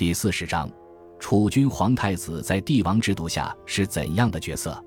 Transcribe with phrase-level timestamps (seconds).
[0.00, 0.66] 第四十章，
[1.18, 4.82] 楚君皇太子在帝王制度下是怎样的角色？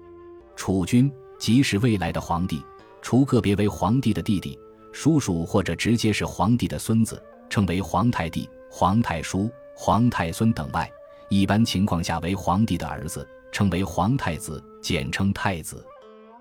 [0.55, 2.59] 楚君即是未来的皇帝，
[3.00, 4.57] 除个别为皇帝的弟弟、
[4.91, 10.91] 叔叔或者直接是皇帝的孙子，称为皇太弟、皇太叔、皇太孙等外，
[11.30, 15.86] 一般情况下为皇帝的儿子，称为皇太子，简称太子。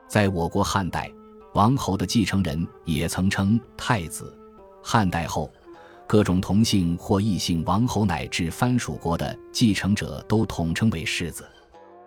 [0.09, 1.13] 在我国汉代，
[1.53, 4.35] 王侯的继承人也曾称太子。
[4.83, 5.53] 汉代后，
[6.13, 11.43] 各种同姓或异姓王侯乃至藩属国的继承者都统称为世子。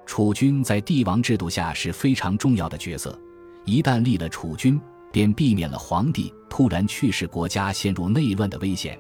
[0.06, 3.20] 储君在帝王制度下是非常重要的角色，
[3.64, 4.80] 一旦立了储君，
[5.12, 8.96] 便避免了皇帝突然去世、国家陷入内乱的危险，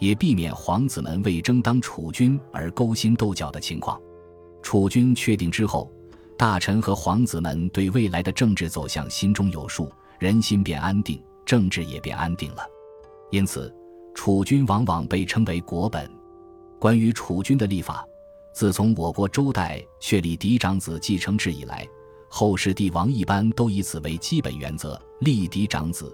[0.00, 3.96] 也避免皇子们为争当储君而勾心斗角的情况。
[4.60, 5.88] 储君确定之后。
[6.36, 9.88] 大臣和皇子们对未来的政治走向心中有数，
[10.18, 12.62] 人心便安定，政治也便安定了。
[13.30, 13.72] 因此，
[14.18, 16.10] 储君往往被称为国本。
[16.80, 18.04] 关于储君的立法，
[18.52, 21.86] 自从我国周代确立嫡长子继承制以来，
[22.28, 26.12] 后世帝王一般都以此为基本原则，立嫡长子，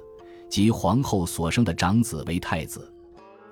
[0.50, 2.92] 即皇后所生的长子为太子。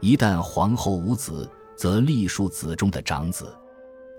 [0.00, 3.56] 一旦皇后无子，则立庶子中的长子。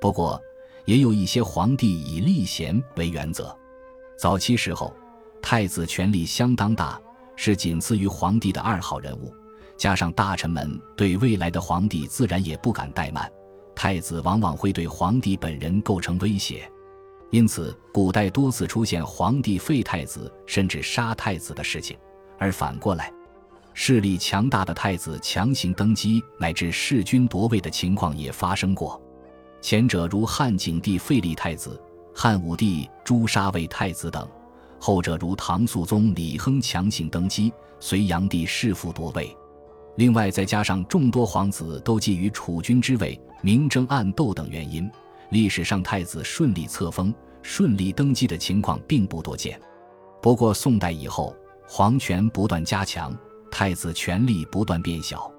[0.01, 0.41] 不过，
[0.85, 3.55] 也有一些皇帝以立贤为原则。
[4.17, 4.91] 早期时候，
[5.43, 6.99] 太子权力相当大，
[7.35, 9.31] 是仅次于皇帝的二号人物。
[9.77, 13.29] 加上大臣们对未来的皇帝自然也不敢怠慢，
[13.75, 16.69] 太子往往会对皇帝本人构成威胁。
[17.31, 21.97] 因此，古代多次出现皇帝废太子甚至杀太子的事情。
[22.37, 23.11] 而反过来，
[23.73, 29.01] 势力强大的太子强行登基乃至弑君夺位的情况也发生过。
[29.61, 31.81] 前者如汉景帝废立太子，
[32.13, 34.27] 汉武帝诛杀魏太子等；
[34.79, 39.35] 后者如唐肃宗李亨强行登基，隋炀帝弑父夺位。
[39.95, 44.89] 另外，再加上众多皇子都觊觎储君之位，明争暗斗等原因，
[45.29, 49.59] 历史上太子顺利册封、顺利登基的情况并不多见。
[50.21, 51.35] 不过，宋代以后，
[51.67, 53.15] 皇权不断加强，
[53.51, 55.31] 太子权力不断变小。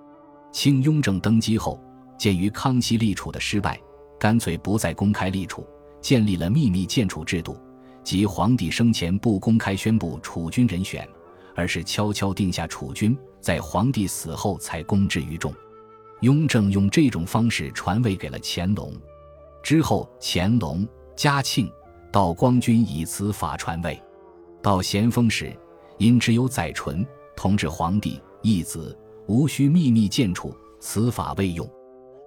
[0.53, 1.81] 清雍正登基后，
[2.17, 3.81] 鉴于康熙立储的失败。
[4.17, 5.67] 干脆不再公开立储，
[6.01, 7.59] 建立了秘密建储制度，
[8.03, 11.07] 即皇帝生前不公开宣布储君人选，
[11.57, 15.53] 而是悄悄定下储君，在皇帝死后才公之于众。
[16.23, 18.93] 雍正用这种方式传位给了乾隆，
[19.63, 21.71] 之后乾隆、嘉庆、
[22.11, 24.01] 道光均以此法传位。
[24.63, 25.55] 到咸丰时，
[25.99, 27.07] 因只有载淳
[27.37, 31.69] 同治皇帝一子，无需秘密建储，此法未用。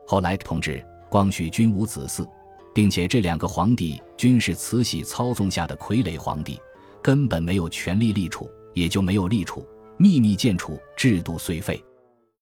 [0.05, 0.85] 后来同治。
[1.09, 2.27] 光绪均无子嗣，
[2.75, 6.59] 并且这两个皇帝均是慈禧操纵下的傀儡皇帝，
[7.01, 9.65] 根本没有权力立储，也就没有立储。
[9.95, 11.81] 秘密建储制度虽废。